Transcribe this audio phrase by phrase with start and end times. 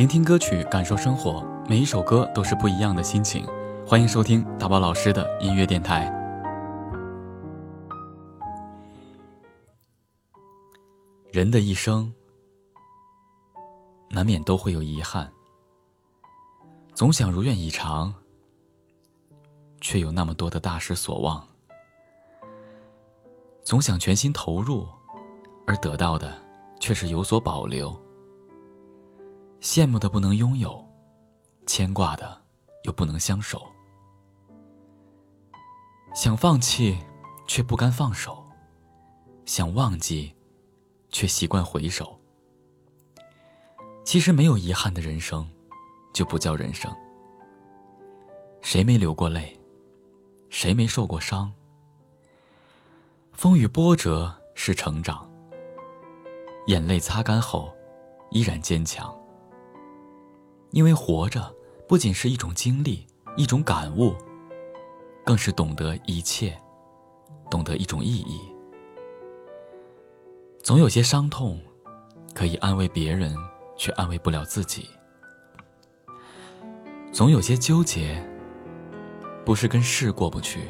[0.00, 3.46] 聆听歌曲，感受生活，每一首歌都是不一样的心情。
[3.86, 6.10] 欢迎收听大宝老师的音乐电台。
[11.30, 12.10] 人的一生，
[14.08, 15.30] 难免都会有遗憾，
[16.94, 18.14] 总想如愿以偿，
[19.82, 21.46] 却有那么多的大失所望；
[23.62, 24.88] 总想全心投入，
[25.66, 26.32] 而得到的
[26.80, 27.94] 却是有所保留。
[29.60, 30.82] 羡慕的不能拥有，
[31.66, 32.40] 牵挂的
[32.84, 33.62] 又不能相守。
[36.14, 36.98] 想放弃，
[37.46, 38.32] 却不甘放手；
[39.44, 40.34] 想忘记，
[41.10, 42.18] 却习惯回首。
[44.02, 45.48] 其实没有遗憾的人生，
[46.14, 46.90] 就不叫人生。
[48.62, 49.58] 谁没流过泪？
[50.48, 51.52] 谁没受过伤？
[53.32, 55.30] 风雨波折是成长，
[56.66, 57.72] 眼泪擦干后，
[58.30, 59.14] 依然坚强。
[60.70, 61.54] 因为活着
[61.88, 64.14] 不仅是一种经历，一种感悟。
[65.22, 66.58] 更是懂得一切，
[67.50, 68.40] 懂得一种意义。
[70.62, 71.60] 总有些伤痛，
[72.34, 73.36] 可以安慰别人，
[73.76, 74.82] 却安慰不了自己；
[77.12, 78.20] 总有些纠结，
[79.44, 80.62] 不是跟事过不去，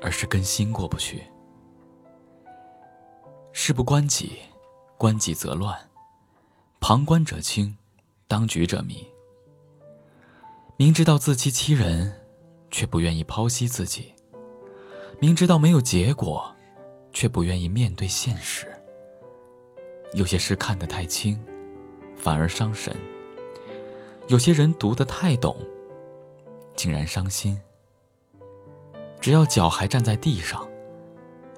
[0.00, 1.24] 而是跟心过不去。
[3.52, 4.38] 事不关己，
[4.96, 5.74] 关己则乱；
[6.78, 7.76] 旁观者清，
[8.30, 9.06] 当局者迷。
[10.78, 12.16] 明知道自欺欺人。
[12.72, 14.14] 却不愿意剖析自己，
[15.18, 16.54] 明知道没有结果，
[17.12, 18.64] 却不愿意面对现实。
[20.12, 21.36] 有些事看得太轻，
[22.16, 22.94] 反而伤神；
[24.28, 25.56] 有些人读得太懂，
[26.76, 27.60] 竟然伤心。
[29.20, 30.64] 只要脚还站在地上，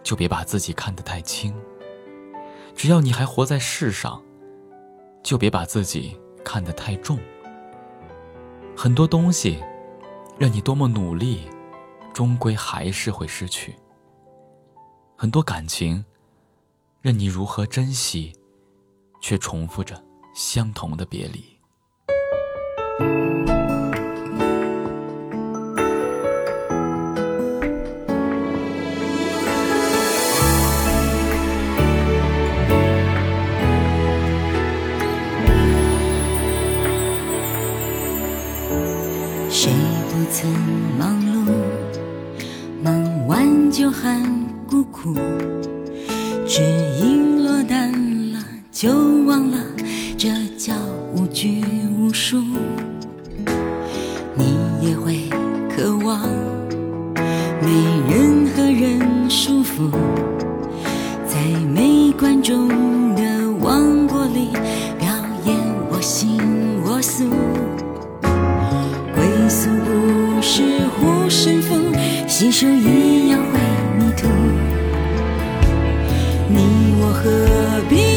[0.03, 1.53] 就别把自己看得太轻；
[2.75, 4.25] 只要你还活在世上，
[5.23, 7.19] 就别把自己看得太重。
[8.77, 9.63] 很多东西。
[10.39, 11.49] 任你多么努力，
[12.13, 13.77] 终归还是会失去。
[15.15, 16.05] 很多感情，
[17.01, 18.33] 任你如何珍惜，
[19.21, 20.03] 却重复着
[20.35, 21.45] 相同的别离。
[40.99, 41.51] 忙碌，
[42.83, 44.23] 忙完就喊
[44.67, 45.15] 孤苦，
[46.47, 46.63] 只
[47.01, 47.93] 因落单
[48.33, 48.39] 了
[48.71, 48.91] 就
[49.27, 49.59] 忘了，
[50.17, 50.75] 这叫
[51.15, 51.65] 无拘
[51.99, 52.43] 无束。
[54.35, 55.29] 你也会
[55.75, 56.21] 渴望
[57.61, 57.71] 没
[58.09, 59.91] 任何人束缚，
[61.27, 61.41] 在
[61.73, 62.69] 没观众
[71.33, 71.75] 护身符，
[72.29, 73.59] 洗手一样会
[73.97, 74.29] 迷途。
[76.47, 76.59] 你
[77.01, 78.12] 我何必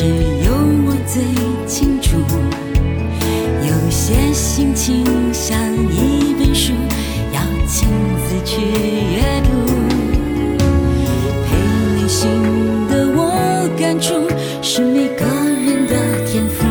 [0.00, 0.54] 只有
[0.86, 1.22] 我最
[1.66, 2.16] 清楚，
[3.60, 5.54] 有些心情像
[5.90, 6.72] 一本书，
[7.34, 7.86] 要亲
[8.24, 9.50] 自去阅读。
[11.44, 11.48] 陪
[11.96, 12.30] 你心
[12.88, 14.26] 的我，感触
[14.62, 16.64] 是每个人的天赋。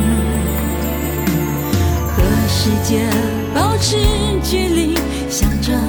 [2.16, 3.06] 和世界
[3.54, 3.96] 保持
[4.42, 4.98] 距离，
[5.30, 5.89] 想着。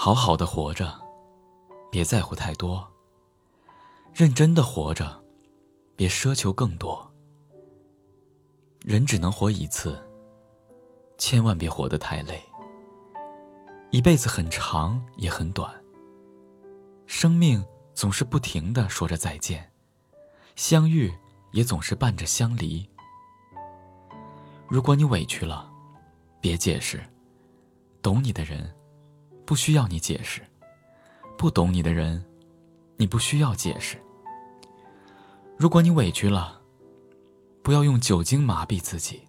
[0.00, 0.96] 好好的活着，
[1.90, 2.88] 别在乎太多。
[4.14, 5.20] 认真的活着，
[5.96, 7.04] 别奢求更多。
[8.84, 10.00] 人只能活一次，
[11.18, 12.40] 千万别活得太累。
[13.90, 15.74] 一辈子很长也很短，
[17.08, 17.62] 生命
[17.92, 19.68] 总是不停的说着再见，
[20.54, 21.12] 相遇
[21.50, 22.88] 也总是伴着相离。
[24.68, 25.68] 如果你委屈了，
[26.40, 27.02] 别解释，
[28.00, 28.72] 懂你的人。
[29.48, 30.42] 不需要你解释，
[31.38, 32.22] 不懂你的人，
[32.98, 33.96] 你不需要解释。
[35.56, 36.60] 如果你委屈了，
[37.62, 39.22] 不要用酒精麻痹自己，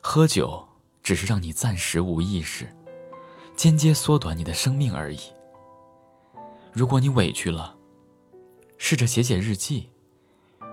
[0.00, 0.66] 喝酒
[1.04, 2.68] 只是让你暂时无意识，
[3.54, 5.20] 间接缩短你的生命而已。
[6.72, 7.76] 如果你委屈了，
[8.76, 9.88] 试着写写日记，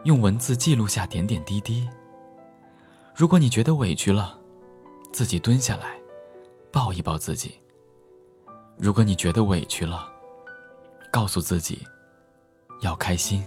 [0.06, 1.88] 用文字记录下点点滴滴。
[3.16, 4.40] 如果你觉得委屈了，
[5.14, 6.00] 自己蹲下来，
[6.72, 7.60] 抱一抱自己。
[8.78, 10.12] 如果你觉得委屈了，
[11.12, 11.86] 告诉自己
[12.82, 13.44] 要开心。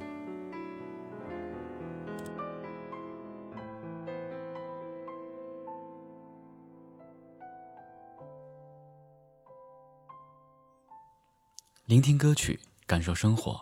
[11.85, 13.61] 聆听歌曲，感受生活，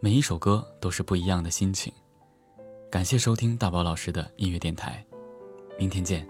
[0.00, 1.92] 每一首歌都是不一样的心情。
[2.90, 5.02] 感谢收听大宝老师的音乐电台，
[5.78, 6.26] 明天见。